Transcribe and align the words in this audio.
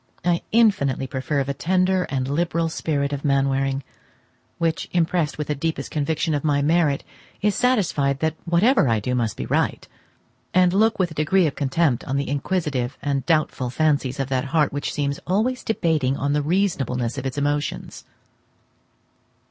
I 0.25 0.41
infinitely 0.51 1.05
prefer 1.05 1.43
the 1.43 1.53
tender 1.53 2.05
and 2.09 2.27
liberal 2.27 2.69
spirit 2.69 3.13
of 3.13 3.23
Mainwaring, 3.23 3.83
which, 4.57 4.89
impressed 4.93 5.37
with 5.37 5.45
the 5.45 5.53
deepest 5.53 5.91
conviction 5.91 6.33
of 6.33 6.43
my 6.43 6.59
merit, 6.63 7.03
is 7.43 7.53
satisfied 7.53 8.19
that 8.19 8.33
whatever 8.45 8.87
I 8.89 8.99
do 8.99 9.13
must 9.13 9.37
be 9.37 9.45
right; 9.45 9.87
and 10.55 10.73
look 10.73 10.97
with 10.97 11.11
a 11.11 11.13
degree 11.13 11.45
of 11.45 11.53
contempt 11.53 12.03
on 12.05 12.17
the 12.17 12.29
inquisitive 12.29 12.97
and 13.03 13.27
doubtful 13.27 13.69
fancies 13.69 14.19
of 14.19 14.29
that 14.29 14.45
heart 14.45 14.73
which 14.73 14.91
seems 14.91 15.19
always 15.27 15.63
debating 15.63 16.17
on 16.17 16.33
the 16.33 16.41
reasonableness 16.41 17.19
of 17.19 17.27
its 17.27 17.37
emotions. 17.37 18.03